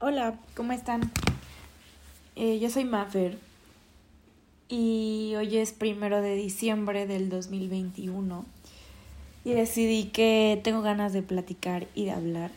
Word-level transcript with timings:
Hola, 0.00 0.38
¿cómo 0.54 0.72
están? 0.72 1.10
Eh, 2.36 2.60
yo 2.60 2.70
soy 2.70 2.84
Maffer 2.84 3.36
y 4.68 5.34
hoy 5.36 5.56
es 5.56 5.72
primero 5.72 6.22
de 6.22 6.36
diciembre 6.36 7.08
del 7.08 7.28
2021 7.28 8.46
y 9.44 9.54
decidí 9.54 10.04
que 10.04 10.60
tengo 10.62 10.82
ganas 10.82 11.12
de 11.12 11.22
platicar 11.22 11.88
y 11.96 12.04
de 12.04 12.12
hablar. 12.12 12.52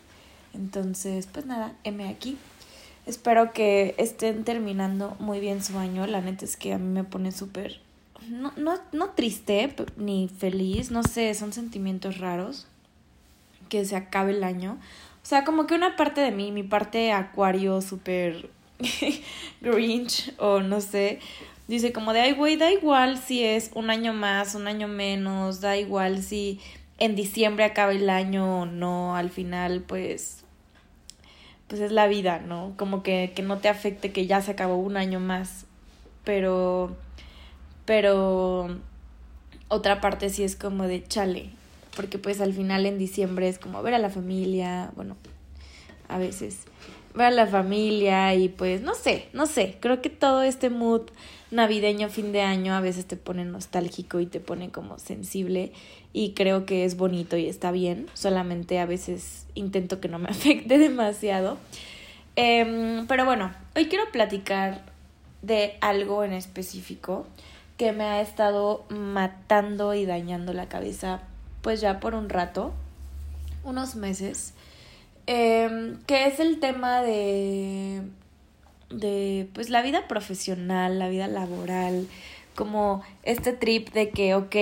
Entonces, 0.54 1.25
pues 1.25 1.47
nada, 1.47 1.73
M 1.83 2.07
aquí. 2.07 2.38
Espero 3.08 3.53
que 3.53 3.96
estén 3.97 4.44
terminando 4.44 5.15
muy 5.17 5.39
bien 5.39 5.63
su 5.63 5.79
año. 5.79 6.05
La 6.05 6.21
neta 6.21 6.46
es 6.46 6.55
que 6.55 6.73
a 6.73 6.78
mí 6.78 6.94
me 6.94 7.03
pone 7.03 7.31
súper... 7.31 7.81
No, 8.29 8.53
no, 8.55 8.78
no 8.92 9.10
triste 9.15 9.73
ni 9.97 10.28
feliz, 10.28 10.92
no 10.92 11.01
sé, 11.01 11.33
son 11.33 11.53
sentimientos 11.53 12.19
raros 12.19 12.67
que 13.67 13.83
se 13.83 13.96
acabe 13.96 14.33
el 14.33 14.44
año. 14.44 14.78
O 15.24 15.26
sea, 15.26 15.44
como 15.44 15.67
que 15.67 15.76
una 15.76 15.96
parte 15.96 16.22
de 16.22 16.31
mí, 16.31 16.52
mi 16.52 16.63
parte 16.63 17.12
acuario 17.12 17.81
súper 17.81 18.49
grinch 19.61 20.34
o 20.38 20.61
no 20.61 20.81
sé, 20.81 21.20
dice 21.67 21.94
como 21.94 22.13
de, 22.13 22.21
ay, 22.21 22.34
güey, 22.34 22.57
da 22.57 22.71
igual 22.71 23.17
si 23.17 23.44
es 23.44 23.71
un 23.75 23.89
año 23.89 24.13
más, 24.13 24.55
un 24.55 24.67
año 24.67 24.88
menos, 24.88 25.61
da 25.61 25.77
igual 25.77 26.23
si 26.23 26.59
en 26.97 27.16
diciembre 27.16 27.63
acaba 27.63 27.91
el 27.91 28.09
año 28.09 28.61
o 28.61 28.66
no, 28.66 29.16
al 29.16 29.30
final 29.30 29.81
pues, 29.81 30.44
pues 31.67 31.81
es 31.81 31.91
la 31.91 32.08
vida, 32.08 32.39
¿no? 32.39 32.73
Como 32.77 33.03
que, 33.03 33.31
que 33.35 33.41
no 33.41 33.59
te 33.59 33.69
afecte 33.69 34.11
que 34.11 34.27
ya 34.27 34.41
se 34.41 34.52
acabó 34.52 34.75
un 34.75 34.97
año 34.97 35.19
más, 35.19 35.66
pero, 36.23 36.95
pero 37.85 38.75
otra 39.67 40.02
parte 40.02 40.30
sí 40.30 40.44
es 40.44 40.55
como 40.55 40.83
de, 40.83 41.03
chale, 41.08 41.52
porque 41.95 42.18
pues 42.18 42.41
al 42.41 42.54
final 42.54 42.86
en 42.86 42.98
diciembre 42.98 43.48
es 43.48 43.59
como 43.59 43.81
ver 43.84 43.94
a 43.94 44.00
la 44.00 44.09
familia, 44.09 44.91
bueno, 44.95 45.16
a 46.08 46.17
veces 46.17 46.59
ver 47.14 47.27
a 47.27 47.31
la 47.31 47.48
familia 47.48 48.34
y 48.36 48.50
pues 48.50 48.81
no 48.81 48.95
sé, 48.95 49.27
no 49.34 49.45
sé, 49.45 49.77
creo 49.80 50.02
que 50.02 50.09
todo 50.09 50.44
este 50.44 50.70
mood 50.70 51.02
navideño, 51.52 52.09
fin 52.09 52.31
de 52.31 52.42
año, 52.42 52.73
a 52.73 52.81
veces 52.81 53.06
te 53.06 53.17
pone 53.17 53.44
nostálgico 53.44 54.20
y 54.20 54.25
te 54.25 54.39
pone 54.39 54.70
como 54.70 54.98
sensible 55.00 55.73
y 56.14 56.31
creo 56.31 56.66
que 56.66 56.86
es 56.86 56.95
bonito 56.95 57.38
y 57.38 57.48
está 57.48 57.72
bien, 57.72 58.08
solamente 58.14 58.80
a 58.80 58.86
veces 58.86 59.45
intento 59.55 60.00
que 60.00 60.08
no 60.08 60.20
me 60.20 60.30
afecte 60.30 60.78
demasiado. 60.78 61.58
Em, 62.38 63.05
pero 63.08 63.26
bueno, 63.26 63.52
hoy 63.76 63.88
quiero 63.88 64.05
platicar 64.11 64.83
de 65.42 65.76
algo 65.81 66.23
en 66.23 66.33
específico 66.33 67.26
que 67.78 67.92
me 67.92 68.03
ha 68.05 68.22
estado 68.22 68.86
matando 68.89 69.94
y 69.94 70.05
dañando 70.05 70.53
la 70.53 70.70
cabeza 70.70 71.22
pues 71.62 71.81
ya 71.81 72.00
por 72.00 72.16
un 72.16 72.30
rato, 72.30 72.73
unos 73.64 73.95
meses, 73.95 74.54
eh, 75.28 75.95
que 76.08 76.26
es 76.26 76.40
el 76.40 76.59
tema 76.59 77.02
de, 77.02 78.02
de, 78.90 79.50
pues 79.54 79.70
la 79.70 79.82
vida 79.82 80.08
profesional, 80.08 81.00
la 81.00 81.09
vida 81.09 81.28
laboral, 81.28 82.08
como 82.56 83.04
este 83.23 83.54
trip 83.54 83.92
de 83.94 84.09
que, 84.09 84.36
ok, 84.36 84.56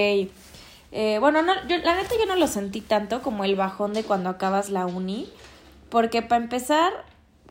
eh, 0.91 1.17
bueno, 1.19 1.41
no, 1.41 1.53
yo, 1.67 1.77
la 1.77 1.95
neta 1.95 2.15
yo 2.19 2.25
no 2.25 2.35
lo 2.35 2.47
sentí 2.47 2.81
tanto 2.81 3.21
como 3.21 3.43
el 3.43 3.55
bajón 3.55 3.93
de 3.93 4.03
cuando 4.03 4.29
acabas 4.29 4.69
la 4.69 4.85
uni, 4.85 5.29
porque 5.89 6.21
para 6.21 6.43
empezar, 6.43 6.91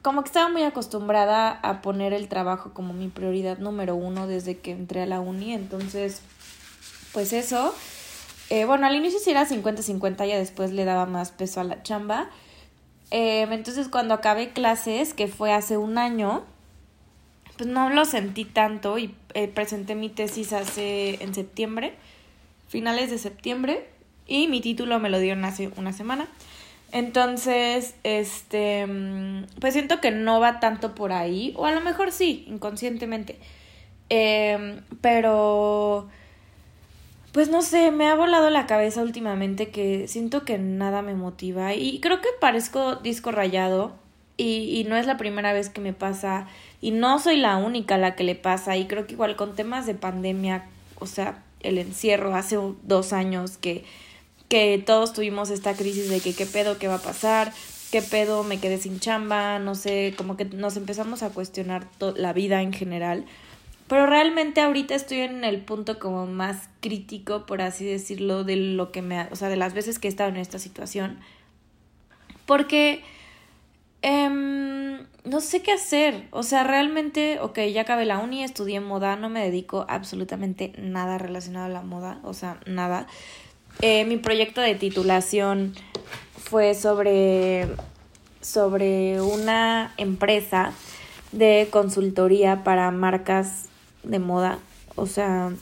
como 0.03 0.23
que 0.23 0.29
estaba 0.29 0.49
muy 0.49 0.63
acostumbrada 0.63 1.51
a 1.51 1.81
poner 1.83 2.13
el 2.13 2.29
trabajo 2.29 2.73
como 2.73 2.93
mi 2.93 3.09
prioridad 3.09 3.59
número 3.59 3.95
uno 3.95 4.27
desde 4.27 4.59
que 4.59 4.73
entré 4.73 5.03
a 5.03 5.07
la 5.07 5.21
uni, 5.21 5.55
entonces, 5.55 6.23
pues 7.13 7.33
eso, 7.33 7.75
eh, 8.51 8.65
bueno, 8.65 8.87
al 8.87 8.97
inicio 8.97 9.19
sí 9.19 9.31
era 9.31 9.47
50-50, 9.47 10.27
ya 10.27 10.39
después 10.39 10.73
le 10.73 10.85
daba 10.85 11.07
más 11.07 11.31
peso 11.33 11.61
a 11.61 11.65
la 11.65 11.83
chamba. 11.83 12.31
Eh, 13.11 13.47
entonces 13.51 13.89
cuando 13.89 14.15
acabé 14.15 14.51
clases, 14.51 15.15
que 15.15 15.29
fue 15.29 15.53
hace 15.53 15.77
un 15.77 15.99
año, 15.99 16.45
pues 17.57 17.69
no 17.69 17.91
lo 17.91 18.05
sentí 18.05 18.45
tanto 18.45 18.99
y 18.99 19.15
eh, 19.35 19.49
presenté 19.49 19.95
mi 19.95 20.09
tesis 20.09 20.53
hace 20.53 21.23
en 21.23 21.35
septiembre, 21.35 21.95
finales 22.69 23.11
de 23.11 23.19
septiembre, 23.19 23.89
y 24.27 24.49
mi 24.49 24.61
título 24.61 24.99
me 24.99 25.11
lo 25.11 25.19
dieron 25.19 25.45
hace 25.45 25.71
una 25.77 25.93
semana. 25.93 26.27
Entonces, 26.93 27.95
este, 28.03 28.87
mm, 28.87 29.45
pues 29.61 29.75
siento 29.75 30.01
que 30.01 30.11
no 30.11 30.41
va 30.41 30.61
tanto 30.61 30.95
por 30.95 31.13
ahí, 31.13 31.53
o 31.57 31.67
a 31.67 31.73
lo 31.73 31.83
mejor 31.83 32.13
sí, 32.13 32.45
inconscientemente. 32.49 33.39
pero 35.03 36.09
pues 37.33 37.49
no 37.51 37.63
sé, 37.63 37.91
me 37.91 38.09
ha 38.09 38.15
volado 38.15 38.51
la 38.51 38.67
cabeza 38.67 39.03
últimamente 39.03 39.69
que 39.69 40.09
siento 40.09 40.45
que 40.45 40.59
nada 40.59 41.03
me 41.03 41.15
motiva 41.15 41.75
y 41.75 42.01
creo 42.01 42.21
que 42.21 42.29
parezco 42.41 42.97
disco 42.97 43.33
rayado 43.33 43.93
y, 44.37 44.79
y 44.79 44.85
no 44.85 44.97
es 44.97 45.07
la 45.07 45.17
primera 45.17 45.53
vez 45.53 45.69
que 45.69 45.81
me 45.81 45.93
pasa 45.93 46.47
y 46.81 46.91
no 46.93 47.19
soy 47.19 47.37
la 47.37 47.57
única 47.57 47.99
la 47.99 48.15
que 48.15 48.25
le 48.25 48.35
pasa 48.35 48.77
y 48.77 48.87
creo 48.87 49.07
que 49.07 49.15
igual 49.15 49.37
con 49.37 49.55
temas 49.57 49.87
de 49.87 49.95
pandemia, 49.95 50.67
o 50.99 51.07
sea, 51.07 51.43
el 51.61 51.79
encierro 51.79 52.35
hace 52.35 52.57
dos 52.85 53.13
años 53.13 53.57
que, 53.59 53.85
que 54.49 54.83
todos 54.85 55.13
tuvimos 55.13 55.51
esta 55.51 55.75
crisis 55.75 56.09
de 56.09 56.21
que 56.21 56.35
qué 56.35 56.47
pedo, 56.47 56.79
qué 56.79 56.89
va 56.89 56.97
a 56.97 57.03
pasar, 57.03 57.53
qué 57.91 58.03
pedo, 58.03 58.45
me 58.45 58.59
quedé 58.61 58.79
sin 58.79 59.01
chamba, 59.01 59.59
no 59.59 59.75
sé, 59.75 60.15
como 60.17 60.37
que 60.37 60.45
nos 60.45 60.77
empezamos 60.77 61.23
a 61.23 61.31
cuestionar 61.31 61.87
la 62.17 62.33
vida 62.33 62.63
en 62.63 62.73
general. 62.73 63.25
Pero 63.89 64.07
realmente 64.07 64.61
ahorita 64.61 64.95
estoy 64.95 65.21
en 65.21 65.45
el 65.45 65.61
punto 65.63 65.99
como 65.99 66.27
más 66.27 66.69
crítico, 66.81 67.47
por 67.47 67.63
así 67.63 67.85
decirlo, 67.85 68.45
de 68.45 68.57
lo 68.57 68.93
que 68.93 69.03
me... 69.03 69.29
O 69.31 69.37
sea, 69.37 69.49
de 69.49 69.57
las 69.57 69.75
veces 69.75 69.99
que 69.99 70.09
he 70.09 70.11
estado 70.11 70.31
en 70.31 70.37
esta 70.37 70.59
situación. 70.59 71.19
Porque... 72.47 73.03
Em, 74.03 75.07
no 75.29 75.41
sé 75.41 75.63
qué 75.63 75.73
hacer. 75.73 76.27
O 76.31 76.43
sea, 76.43 76.65
realmente, 76.65 77.39
ok, 77.41 77.61
ya 77.73 77.83
acabé 77.83 78.05
la 78.05 78.19
uni, 78.19 78.43
estudié 78.43 78.81
moda, 78.81 79.17
no 79.17 79.29
me 79.29 79.43
dedico 79.43 79.85
absolutamente 79.89 80.73
nada 80.79 81.19
relacionado 81.19 81.67
a 81.67 81.69
la 81.69 81.83
moda, 81.83 82.21
o 82.25 82.35
sea, 82.35 82.61
nada. 82.67 83.07
Eh, 83.81 84.05
mi 84.05 84.17
proyecto 84.17 84.61
de 84.61 84.75
titulación 84.75 85.75
fue 86.37 86.75
sobre, 86.75 87.69
sobre 88.41 89.21
una 89.21 89.93
empresa 89.97 90.73
de 91.33 91.69
consultoría 91.71 92.65
para 92.65 92.91
marcas 92.91 93.68
de 94.03 94.19
moda, 94.19 94.59
o 94.97 95.07
sea, 95.07 95.53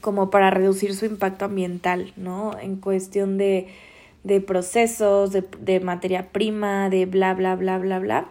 como 0.00 0.30
para 0.30 0.50
reducir 0.50 0.94
su 0.94 1.06
impacto 1.06 1.44
ambiental, 1.44 2.12
¿no? 2.16 2.56
En 2.60 2.76
cuestión 2.76 3.38
de, 3.38 3.68
de 4.24 4.40
procesos, 4.40 5.32
de, 5.32 5.44
de, 5.60 5.80
materia 5.80 6.28
prima, 6.30 6.88
de 6.90 7.06
bla, 7.06 7.34
bla, 7.34 7.56
bla, 7.56 7.78
bla, 7.78 7.98
bla. 7.98 8.28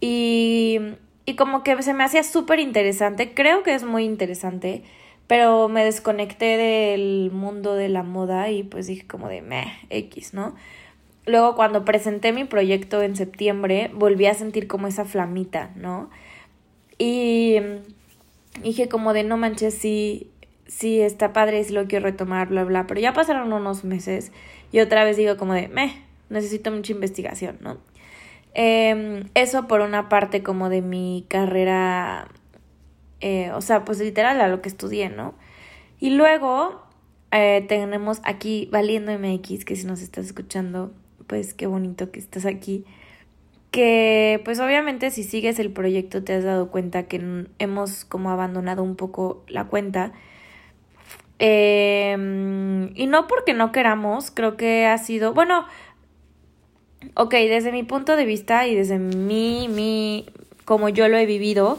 Y, 0.00 0.78
y 1.26 1.34
como 1.34 1.62
que 1.62 1.82
se 1.82 1.94
me 1.94 2.04
hacía 2.04 2.22
súper 2.22 2.60
interesante, 2.60 3.34
creo 3.34 3.62
que 3.62 3.74
es 3.74 3.84
muy 3.84 4.04
interesante, 4.04 4.82
pero 5.26 5.68
me 5.68 5.84
desconecté 5.84 6.56
del 6.56 7.30
mundo 7.32 7.74
de 7.74 7.88
la 7.88 8.02
moda 8.02 8.50
y 8.50 8.62
pues 8.62 8.86
dije 8.86 9.06
como 9.06 9.28
de 9.28 9.42
meh, 9.42 9.72
X, 9.90 10.32
¿no? 10.32 10.54
Luego 11.26 11.54
cuando 11.54 11.84
presenté 11.84 12.32
mi 12.32 12.44
proyecto 12.44 13.02
en 13.02 13.14
septiembre, 13.14 13.90
volví 13.92 14.24
a 14.24 14.32
sentir 14.32 14.66
como 14.66 14.86
esa 14.86 15.04
flamita, 15.04 15.70
¿no? 15.76 16.08
Y 16.96 17.56
dije 18.62 18.88
como 18.88 19.12
de 19.12 19.24
no 19.24 19.36
manches, 19.36 19.74
sí, 19.74 20.30
sí 20.66 21.00
está 21.00 21.32
padre, 21.32 21.62
sí 21.64 21.72
lo 21.72 21.86
quiero 21.86 22.06
retomar, 22.06 22.48
bla, 22.48 22.64
bla, 22.64 22.86
pero 22.86 23.00
ya 23.00 23.12
pasaron 23.12 23.52
unos 23.52 23.84
meses 23.84 24.32
y 24.72 24.80
otra 24.80 25.04
vez 25.04 25.16
digo 25.16 25.36
como 25.36 25.54
de, 25.54 25.68
meh, 25.68 26.02
necesito 26.28 26.70
mucha 26.70 26.92
investigación, 26.92 27.58
¿no? 27.60 27.78
Eh, 28.54 29.24
eso 29.34 29.68
por 29.68 29.80
una 29.80 30.08
parte 30.08 30.42
como 30.42 30.68
de 30.68 30.82
mi 30.82 31.24
carrera, 31.28 32.28
eh, 33.20 33.50
o 33.52 33.60
sea, 33.60 33.84
pues 33.84 34.00
literal 34.00 34.40
a 34.40 34.48
lo 34.48 34.62
que 34.62 34.68
estudié, 34.68 35.08
¿no? 35.10 35.34
Y 36.00 36.10
luego 36.10 36.82
eh, 37.30 37.64
tenemos 37.68 38.20
aquí 38.24 38.68
Valiendo 38.72 39.16
MX, 39.16 39.64
que 39.64 39.76
si 39.76 39.86
nos 39.86 40.00
estás 40.00 40.26
escuchando, 40.26 40.92
pues 41.26 41.54
qué 41.54 41.66
bonito 41.66 42.10
que 42.10 42.18
estás 42.18 42.46
aquí 42.46 42.84
que 43.70 44.40
pues 44.44 44.60
obviamente 44.60 45.10
si 45.10 45.24
sigues 45.24 45.58
el 45.58 45.70
proyecto 45.70 46.24
te 46.24 46.34
has 46.34 46.44
dado 46.44 46.70
cuenta 46.70 47.04
que 47.04 47.46
hemos 47.58 48.04
como 48.04 48.30
abandonado 48.30 48.82
un 48.82 48.96
poco 48.96 49.44
la 49.48 49.64
cuenta. 49.64 50.12
Em, 51.38 52.90
y 52.96 53.06
no 53.06 53.28
porque 53.28 53.54
no 53.54 53.70
queramos, 53.70 54.30
creo 54.30 54.56
que 54.56 54.86
ha 54.86 54.98
sido, 54.98 55.34
bueno, 55.34 55.66
ok, 57.14 57.32
desde 57.32 57.70
mi 57.72 57.84
punto 57.84 58.16
de 58.16 58.24
vista 58.24 58.66
y 58.66 58.74
desde 58.74 58.98
mi, 58.98 59.68
mi, 59.68 60.26
como 60.64 60.88
yo 60.88 61.08
lo 61.08 61.16
he 61.16 61.26
vivido, 61.26 61.78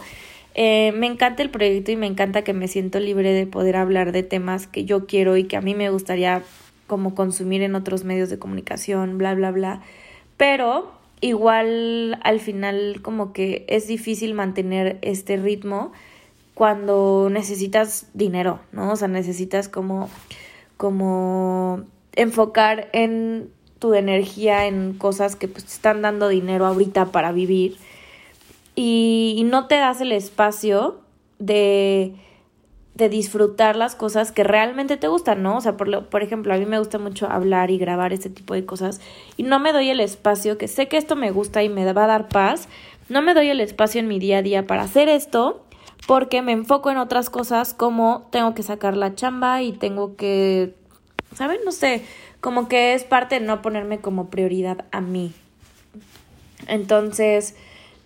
eh, 0.56 0.94
me 0.94 1.08
encanta 1.08 1.44
el 1.44 1.50
proyecto 1.50 1.92
y 1.92 1.98
me 1.98 2.08
encanta 2.08 2.44
que 2.44 2.54
me 2.54 2.68
siento 2.68 3.00
libre 3.00 3.34
de 3.34 3.48
poder 3.48 3.76
hablar 3.76 4.12
de 4.12 4.24
temas 4.24 4.68
que 4.68 4.86
yo 4.86 5.08
quiero 5.08 5.38
y 5.38 5.44
que 5.46 5.58
a 5.58 5.62
mí 5.62 5.76
me 5.76 5.90
gustaría 5.90 6.44
como 6.88 7.16
consumir 7.16 7.62
en 7.62 7.76
otros 7.76 8.04
medios 8.04 8.30
de 8.30 8.40
comunicación, 8.40 9.18
bla, 9.18 9.36
bla, 9.36 9.52
bla. 9.52 9.82
Pero 10.38 10.99
igual 11.22 12.20
al 12.24 12.40
final 12.40 13.00
como 13.02 13.34
que 13.34 13.66
es 13.68 13.88
difícil 13.88 14.34
mantener 14.34 14.98
este 15.02 15.38
ritmo 15.38 15.92
cuando 16.54 17.30
necesitas 17.32 18.08
dinero, 18.14 18.60
¿no? 18.72 18.92
O 18.92 18.96
sea, 18.96 19.08
necesitas 19.08 19.70
como, 19.70 20.10
como 20.78 21.84
enfocar 22.16 22.90
en 22.92 23.50
tu 23.80 23.94
energía 23.94 24.68
en 24.68 24.94
cosas 24.94 25.36
que 25.36 25.48
pues 25.48 25.66
te 25.66 25.72
están 25.72 26.02
dando 26.02 26.28
dinero 26.28 26.66
ahorita 26.66 27.06
para 27.06 27.32
vivir 27.32 27.78
y, 28.82 29.42
no 29.46 29.68
te 29.68 29.76
das 29.76 30.00
el 30.00 30.14
espacio 30.14 31.02
de, 31.38 32.14
de 33.00 33.10
disfrutar 33.10 33.78
las 33.78 33.96
cosas 33.96 34.32
que 34.34 34.44
realmente 34.44 34.98
te 34.98 35.08
gustan, 35.08 35.42
¿no? 35.42 35.58
O 35.58 35.62
sea, 35.62 35.78
por, 35.78 36.10
por 36.10 36.22
ejemplo, 36.22 36.54
a 36.54 36.58
mí 36.58 36.66
me 36.66 36.78
gusta 36.78 37.00
mucho 37.00 37.28
hablar 37.28 37.72
y 37.72 37.78
grabar 37.78 38.12
este 38.12 38.30
tipo 38.30 38.54
de 38.54 38.66
cosas 38.66 39.00
y 39.38 39.44
no 39.44 39.58
me 39.58 39.72
doy 39.72 39.90
el 39.90 40.02
espacio, 40.02 40.58
que 40.58 40.68
sé 40.68 40.90
que 40.90 40.98
esto 40.98 41.16
me 41.16 41.32
gusta 41.32 41.64
y 41.64 41.70
me 41.70 41.92
va 41.94 42.04
a 42.04 42.08
dar 42.08 42.28
paz, 42.28 42.68
no 43.08 43.22
me 43.22 43.34
doy 43.34 43.50
el 43.50 43.62
espacio 43.62 44.02
en 44.02 44.10
mi 44.10 44.20
día 44.20 44.40
a 44.40 44.42
día 44.42 44.68
para 44.68 44.84
hacer 44.84 45.08
esto 45.08 45.64
porque 46.08 46.42
me 46.42 46.52
enfoco 46.52 46.92
en 46.92 46.98
otras 46.98 47.30
cosas 47.30 47.74
como 47.74 48.28
tengo 48.32 48.54
que 48.54 48.64
sacar 48.64 48.98
la 48.98 49.16
chamba 49.16 49.62
y 49.62 49.72
tengo 49.72 50.18
que, 50.18 50.76
¿saben? 51.36 51.60
No 51.64 51.72
sé, 51.72 52.04
como 52.42 52.68
que 52.68 52.94
es 52.94 53.06
parte 53.06 53.40
de 53.40 53.46
no 53.46 53.62
ponerme 53.62 54.00
como 54.00 54.30
prioridad 54.30 54.86
a 54.92 55.00
mí. 55.00 55.34
Entonces, 56.68 57.56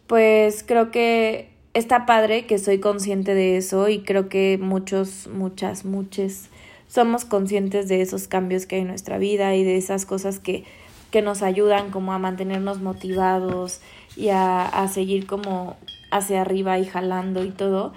pues 0.05 0.63
creo 0.63 0.91
que 0.91 1.52
está 1.73 2.05
padre 2.05 2.45
que 2.45 2.59
soy 2.59 2.79
consciente 2.79 3.33
de 3.33 3.57
eso 3.57 3.89
y 3.89 3.99
creo 3.99 4.29
que 4.29 4.59
muchos, 4.61 5.27
muchas, 5.27 5.85
muchos 5.85 6.49
somos 6.87 7.25
conscientes 7.25 7.87
de 7.87 8.01
esos 8.01 8.27
cambios 8.27 8.65
que 8.65 8.75
hay 8.75 8.81
en 8.81 8.87
nuestra 8.87 9.17
vida 9.17 9.55
y 9.55 9.63
de 9.63 9.77
esas 9.77 10.05
cosas 10.05 10.39
que, 10.39 10.63
que 11.09 11.21
nos 11.21 11.41
ayudan 11.41 11.89
como 11.89 12.13
a 12.13 12.19
mantenernos 12.19 12.81
motivados 12.81 13.81
y 14.15 14.29
a, 14.29 14.63
a 14.63 14.87
seguir 14.87 15.25
como 15.25 15.75
hacia 16.11 16.41
arriba 16.41 16.77
y 16.77 16.85
jalando 16.85 17.43
y 17.43 17.49
todo. 17.49 17.93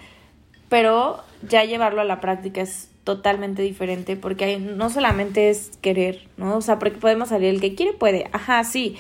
Pero 0.71 1.23
ya 1.47 1.65
llevarlo 1.65 2.01
a 2.01 2.05
la 2.05 2.21
práctica 2.21 2.63
es 2.63 2.89
totalmente 3.05 3.63
diferente 3.63 4.17
porque 4.17 4.59
no 4.59 4.91
solamente 4.91 5.51
es 5.51 5.71
querer, 5.81 6.27
¿no? 6.37 6.57
O 6.57 6.61
sea, 6.61 6.79
porque 6.79 6.99
podemos 6.99 7.29
salir 7.29 7.51
el 7.51 7.61
que 7.61 7.75
quiere 7.75 7.93
puede, 7.93 8.29
ajá, 8.33 8.65
sí, 8.65 8.97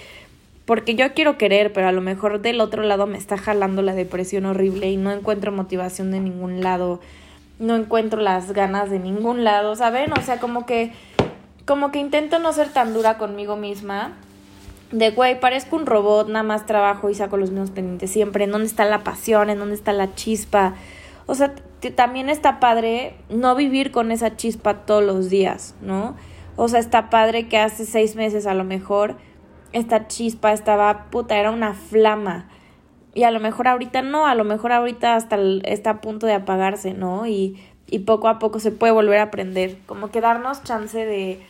porque 0.66 0.96
yo 0.96 1.14
quiero 1.14 1.38
querer, 1.38 1.72
pero 1.72 1.88
a 1.88 1.92
lo 1.92 2.00
mejor 2.00 2.40
del 2.40 2.60
otro 2.60 2.82
lado 2.82 3.06
me 3.06 3.16
está 3.16 3.38
jalando 3.38 3.82
la 3.82 3.94
depresión 3.94 4.44
horrible 4.46 4.90
y 4.90 4.96
no 4.96 5.12
encuentro 5.12 5.52
motivación 5.52 6.10
de 6.10 6.20
ningún 6.20 6.60
lado, 6.60 7.00
no 7.58 7.76
encuentro 7.76 8.20
las 8.20 8.52
ganas 8.52 8.90
de 8.90 8.98
ningún 8.98 9.44
lado, 9.44 9.76
¿saben? 9.76 10.12
O 10.12 10.20
sea, 10.20 10.38
como 10.40 10.66
que 10.66 10.92
como 11.66 11.90
que 11.90 11.98
intento 11.98 12.38
no 12.38 12.52
ser 12.52 12.72
tan 12.72 12.94
dura 12.94 13.18
conmigo 13.18 13.56
misma. 13.56 14.12
De 14.92 15.10
güey, 15.10 15.40
parezco 15.40 15.74
un 15.74 15.84
robot, 15.84 16.28
nada 16.28 16.44
más 16.44 16.64
trabajo 16.64 17.10
y 17.10 17.14
saco 17.14 17.36
los 17.36 17.50
mismos 17.50 17.70
pendientes 17.70 18.10
siempre. 18.10 18.44
¿En 18.44 18.52
dónde 18.52 18.68
está 18.68 18.84
la 18.84 19.02
pasión? 19.02 19.50
¿En 19.50 19.58
dónde 19.58 19.74
está 19.74 19.92
la 19.92 20.14
chispa? 20.14 20.74
O 21.26 21.34
sea, 21.34 21.54
también 21.96 22.28
está 22.28 22.60
padre 22.60 23.16
no 23.28 23.56
vivir 23.56 23.90
con 23.90 24.12
esa 24.12 24.36
chispa 24.36 24.86
todos 24.86 25.02
los 25.02 25.28
días, 25.28 25.74
¿no? 25.80 26.16
O 26.54 26.68
sea, 26.68 26.78
está 26.78 27.10
padre 27.10 27.48
que 27.48 27.58
hace 27.58 27.84
seis 27.84 28.14
meses 28.14 28.46
a 28.46 28.54
lo 28.54 28.62
mejor 28.62 29.16
esta 29.72 30.08
chispa 30.08 30.52
estaba, 30.52 31.06
puta, 31.10 31.36
era 31.36 31.50
una 31.50 31.74
flama. 31.74 32.48
Y 33.14 33.24
a 33.24 33.30
lo 33.30 33.40
mejor 33.40 33.68
ahorita 33.68 34.02
no, 34.02 34.26
a 34.26 34.34
lo 34.34 34.44
mejor 34.44 34.72
ahorita 34.72 35.16
hasta 35.16 35.38
está 35.64 35.90
a 35.90 36.00
punto 36.00 36.26
de 36.26 36.34
apagarse, 36.34 36.92
¿no? 36.94 37.26
Y, 37.26 37.58
y 37.88 38.00
poco 38.00 38.28
a 38.28 38.38
poco 38.38 38.60
se 38.60 38.72
puede 38.72 38.92
volver 38.92 39.18
a 39.18 39.24
aprender. 39.24 39.78
Como 39.86 40.10
que 40.10 40.20
darnos 40.20 40.62
chance 40.62 41.04
de, 41.04 41.40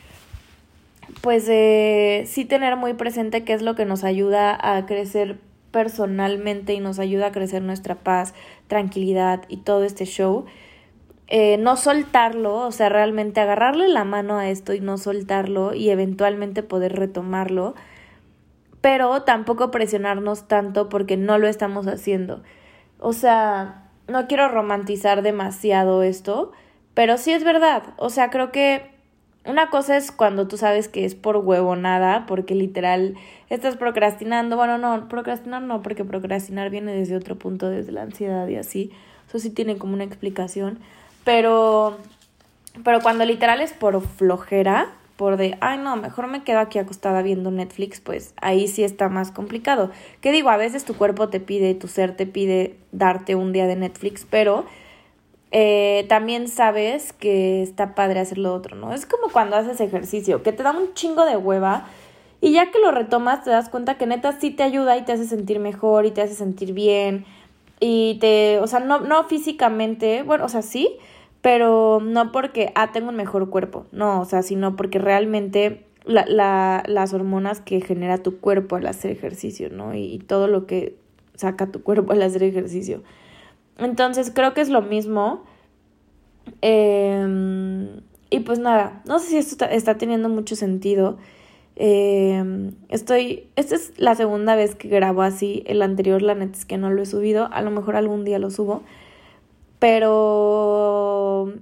pues 1.20 1.46
de 1.46 2.24
sí 2.26 2.44
tener 2.44 2.76
muy 2.76 2.94
presente 2.94 3.44
qué 3.44 3.52
es 3.52 3.62
lo 3.62 3.74
que 3.74 3.84
nos 3.84 4.04
ayuda 4.04 4.56
a 4.60 4.86
crecer 4.86 5.38
personalmente 5.70 6.72
y 6.72 6.80
nos 6.80 6.98
ayuda 6.98 7.26
a 7.26 7.32
crecer 7.32 7.62
nuestra 7.62 7.96
paz, 7.96 8.34
tranquilidad 8.66 9.42
y 9.48 9.58
todo 9.58 9.84
este 9.84 10.04
show. 10.04 10.46
Eh, 11.28 11.58
no 11.58 11.76
soltarlo, 11.76 12.56
o 12.58 12.70
sea, 12.70 12.88
realmente 12.88 13.40
agarrarle 13.40 13.88
la 13.88 14.04
mano 14.04 14.38
a 14.38 14.48
esto 14.48 14.74
y 14.74 14.80
no 14.80 14.96
soltarlo 14.96 15.74
y 15.74 15.90
eventualmente 15.90 16.62
poder 16.62 16.94
retomarlo 16.94 17.74
pero 18.86 19.24
tampoco 19.24 19.72
presionarnos 19.72 20.46
tanto 20.46 20.88
porque 20.88 21.16
no 21.16 21.38
lo 21.38 21.48
estamos 21.48 21.88
haciendo. 21.88 22.44
O 23.00 23.12
sea, 23.12 23.90
no 24.06 24.28
quiero 24.28 24.46
romantizar 24.46 25.22
demasiado 25.22 26.04
esto, 26.04 26.52
pero 26.94 27.18
sí 27.18 27.32
es 27.32 27.42
verdad. 27.42 27.82
O 27.96 28.10
sea, 28.10 28.30
creo 28.30 28.52
que 28.52 28.92
una 29.44 29.70
cosa 29.70 29.96
es 29.96 30.12
cuando 30.12 30.46
tú 30.46 30.56
sabes 30.56 30.86
que 30.86 31.04
es 31.04 31.16
por 31.16 31.38
huevo 31.38 31.74
nada, 31.74 32.26
porque 32.26 32.54
literal 32.54 33.16
estás 33.50 33.76
procrastinando. 33.76 34.54
Bueno, 34.54 34.78
no, 34.78 35.08
procrastinar 35.08 35.62
no, 35.62 35.82
porque 35.82 36.04
procrastinar 36.04 36.70
viene 36.70 36.92
desde 36.92 37.16
otro 37.16 37.34
punto, 37.34 37.68
desde 37.68 37.90
la 37.90 38.02
ansiedad 38.02 38.46
y 38.46 38.54
así. 38.54 38.92
Eso 39.26 39.40
sí 39.40 39.50
tiene 39.50 39.78
como 39.78 39.94
una 39.94 40.04
explicación. 40.04 40.78
Pero, 41.24 41.98
pero 42.84 43.00
cuando 43.00 43.24
literal 43.24 43.60
es 43.62 43.72
por 43.72 44.00
flojera, 44.00 44.92
por 45.16 45.36
de, 45.36 45.56
ay 45.60 45.78
no, 45.78 45.96
mejor 45.96 46.26
me 46.26 46.42
quedo 46.44 46.58
aquí 46.58 46.78
acostada 46.78 47.22
viendo 47.22 47.50
Netflix, 47.50 48.00
pues 48.00 48.34
ahí 48.40 48.68
sí 48.68 48.84
está 48.84 49.08
más 49.08 49.30
complicado. 49.30 49.90
Que 50.20 50.32
digo, 50.32 50.50
a 50.50 50.56
veces 50.56 50.84
tu 50.84 50.94
cuerpo 50.94 51.28
te 51.28 51.40
pide, 51.40 51.74
tu 51.74 51.88
ser 51.88 52.16
te 52.16 52.26
pide 52.26 52.76
darte 52.92 53.34
un 53.34 53.52
día 53.52 53.66
de 53.66 53.76
Netflix, 53.76 54.26
pero 54.28 54.64
eh, 55.52 56.04
también 56.08 56.48
sabes 56.48 57.12
que 57.12 57.62
está 57.62 57.94
padre 57.94 58.20
hacer 58.20 58.38
lo 58.38 58.52
otro, 58.52 58.76
¿no? 58.76 58.92
Es 58.92 59.06
como 59.06 59.30
cuando 59.30 59.56
haces 59.56 59.80
ejercicio, 59.80 60.42
que 60.42 60.52
te 60.52 60.62
da 60.62 60.72
un 60.72 60.92
chingo 60.94 61.24
de 61.24 61.36
hueva 61.36 61.86
y 62.40 62.52
ya 62.52 62.70
que 62.70 62.78
lo 62.78 62.90
retomas 62.90 63.42
te 63.42 63.50
das 63.50 63.68
cuenta 63.68 63.96
que 63.96 64.06
neta 64.06 64.38
sí 64.38 64.50
te 64.50 64.62
ayuda 64.62 64.96
y 64.96 65.04
te 65.04 65.12
hace 65.12 65.26
sentir 65.26 65.58
mejor 65.58 66.04
y 66.04 66.10
te 66.10 66.20
hace 66.20 66.34
sentir 66.34 66.72
bien 66.72 67.24
y 67.80 68.18
te, 68.20 68.58
o 68.58 68.66
sea, 68.66 68.80
no, 68.80 69.00
no 69.00 69.24
físicamente, 69.24 70.22
bueno, 70.22 70.44
o 70.44 70.48
sea, 70.48 70.62
sí, 70.62 70.98
pero 71.46 72.00
no 72.02 72.32
porque, 72.32 72.72
ah, 72.74 72.90
tengo 72.90 73.10
un 73.10 73.14
mejor 73.14 73.50
cuerpo, 73.50 73.86
no, 73.92 74.20
o 74.20 74.24
sea, 74.24 74.42
sino 74.42 74.74
porque 74.74 74.98
realmente 74.98 75.86
la, 76.04 76.26
la, 76.26 76.82
las 76.88 77.14
hormonas 77.14 77.60
que 77.60 77.80
genera 77.80 78.18
tu 78.18 78.40
cuerpo 78.40 78.74
al 78.74 78.86
hacer 78.88 79.12
ejercicio, 79.12 79.70
¿no? 79.70 79.94
Y, 79.94 80.18
todo 80.18 80.48
lo 80.48 80.66
que 80.66 80.96
saca 81.36 81.70
tu 81.70 81.84
cuerpo 81.84 82.14
al 82.14 82.22
hacer 82.22 82.42
ejercicio. 82.42 83.04
Entonces 83.78 84.32
creo 84.34 84.54
que 84.54 84.60
es 84.60 84.70
lo 84.70 84.82
mismo. 84.82 85.44
Em, 86.62 88.00
y 88.28 88.40
pues 88.40 88.58
nada, 88.58 89.00
no 89.06 89.20
sé 89.20 89.28
si 89.28 89.36
esto 89.36 89.66
está, 89.66 89.98
teniendo 89.98 90.28
mucho 90.28 90.56
sentido. 90.56 91.16
Em, 91.76 92.72
estoy, 92.88 93.46
esta 93.54 93.76
es 93.76 93.92
la 93.98 94.16
segunda 94.16 94.56
vez 94.56 94.74
que 94.74 94.88
grabo 94.88 95.22
así, 95.22 95.62
el 95.66 95.82
anterior 95.82 96.22
la 96.22 96.34
neta 96.34 96.58
es 96.58 96.64
que 96.64 96.76
no 96.76 96.90
lo 96.90 97.02
he 97.02 97.06
subido, 97.06 97.48
a 97.52 97.62
lo 97.62 97.70
mejor 97.70 97.94
algún 97.94 98.24
día 98.24 98.40
lo 98.40 98.50
subo. 98.50 98.82
Pero 99.88 101.52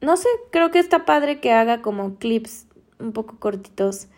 no 0.00 0.16
sé, 0.16 0.28
creo 0.50 0.70
que 0.70 0.78
está 0.78 1.04
padre 1.04 1.40
que 1.40 1.52
haga 1.52 1.82
como 1.82 2.14
clips 2.14 2.66
un 2.98 3.12
poco 3.12 3.36
cortitos 3.38 4.08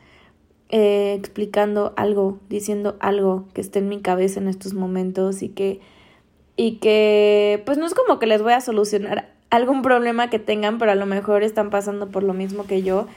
eh, 0.69 1.15
explicando 1.19 1.93
algo, 1.97 2.39
diciendo 2.49 2.97
algo 3.01 3.49
que 3.53 3.63
esté 3.63 3.81
en 3.81 3.89
mi 3.89 4.01
cabeza 4.01 4.39
en 4.39 4.47
estos 4.47 4.75
momentos 4.75 5.43
y 5.43 5.49
que 5.49 5.81
y 6.57 6.77
que 6.77 7.65
pues 7.67 7.79
no 7.79 7.87
es 7.87 7.95
como 7.95 8.21
que 8.21 8.29
les 8.29 8.43
voy 8.43 8.53
a 8.53 8.61
solucionar 8.61 9.35
algún 9.51 9.83
problema 9.83 10.31
que 10.31 10.39
tengan, 10.39 10.79
pero 10.79 10.93
a 10.93 10.95
lo 10.95 11.07
mejor 11.07 11.43
están 11.43 11.71
pasando 11.71 12.11
por 12.11 12.23
lo 12.23 12.33
mismo 12.33 12.67
que 12.67 12.83
yo 12.83 13.09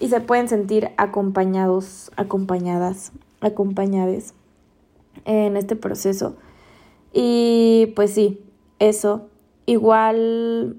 y 0.00 0.08
se 0.08 0.22
pueden 0.22 0.48
sentir 0.48 0.92
acompañados, 0.96 2.10
acompañadas, 2.16 3.12
acompañades 3.42 4.32
en 5.26 5.58
este 5.58 5.76
proceso. 5.76 6.34
Y 7.12 7.92
pues 7.94 8.14
sí, 8.14 8.40
eso. 8.78 9.28
Igual, 9.66 10.76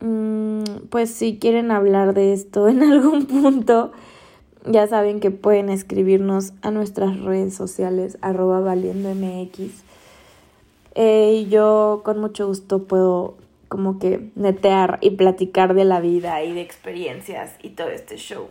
mm, 0.00 0.62
pues 0.90 1.10
si 1.10 1.38
quieren 1.38 1.70
hablar 1.70 2.14
de 2.14 2.32
esto 2.32 2.68
en 2.68 2.82
algún 2.92 3.26
punto, 3.26 3.92
ya 4.66 4.86
saben 4.86 5.20
que 5.20 5.30
pueden 5.30 5.68
escribirnos 5.68 6.52
a 6.62 6.70
nuestras 6.70 7.20
redes 7.20 7.54
sociales, 7.54 8.18
arroba 8.22 8.60
valiendomx. 8.60 9.84
Eh, 10.94 11.46
yo 11.50 12.02
con 12.04 12.20
mucho 12.20 12.46
gusto 12.46 12.84
puedo 12.84 13.36
como 13.68 13.98
que 13.98 14.30
netear 14.36 14.98
y 15.00 15.10
platicar 15.10 15.74
de 15.74 15.84
la 15.84 16.00
vida 16.00 16.42
y 16.44 16.52
de 16.52 16.60
experiencias 16.60 17.56
y 17.62 17.70
todo 17.70 17.88
este 17.88 18.16
show. 18.16 18.48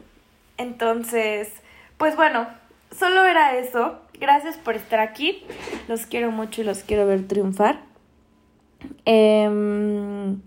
Entonces, 0.57 1.49
pues 1.97 2.15
bueno, 2.15 2.47
solo 2.91 3.25
era 3.25 3.57
eso. 3.57 3.95
Gracias 4.19 4.57
por 4.57 4.75
estar 4.75 4.99
aquí. 4.99 5.43
Los 5.87 6.05
quiero 6.05 6.31
mucho 6.31 6.61
y 6.61 6.65
los 6.65 6.79
quiero 6.79 7.07
ver 7.07 7.27
triunfar. 7.27 7.92
Em, 9.05 10.41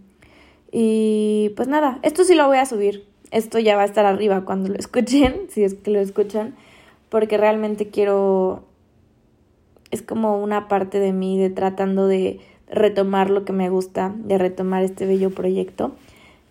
y 0.72 1.50
pues 1.56 1.68
nada, 1.68 1.98
esto 2.02 2.24
sí 2.24 2.34
lo 2.34 2.46
voy 2.46 2.58
a 2.58 2.66
subir. 2.66 3.06
Esto 3.30 3.58
ya 3.58 3.76
va 3.76 3.82
a 3.82 3.86
estar 3.86 4.06
arriba 4.06 4.44
cuando 4.44 4.68
lo 4.68 4.74
escuchen, 4.78 5.46
si 5.48 5.64
es 5.64 5.74
que 5.74 5.90
lo 5.90 6.00
escuchan, 6.00 6.54
porque 7.08 7.36
realmente 7.36 7.88
quiero... 7.88 8.64
Es 9.90 10.02
como 10.02 10.42
una 10.42 10.66
parte 10.66 10.98
de 10.98 11.12
mí 11.12 11.38
de 11.38 11.48
tratando 11.48 12.08
de 12.08 12.40
retomar 12.68 13.30
lo 13.30 13.44
que 13.44 13.52
me 13.52 13.70
gusta, 13.70 14.12
de 14.16 14.36
retomar 14.36 14.82
este 14.82 15.06
bello 15.06 15.30
proyecto. 15.30 15.92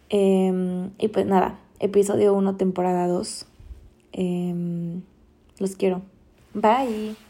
Em, 0.10 0.92
y 0.98 1.10
pues 1.10 1.26
nada, 1.26 1.60
episodio 1.80 2.34
1, 2.34 2.56
temporada 2.56 3.08
2. 3.08 3.46
Em, 4.14 5.02
los 5.60 5.76
quiero. 5.76 6.02
Bye. 6.54 7.25